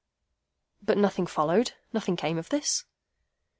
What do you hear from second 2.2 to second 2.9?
of this?"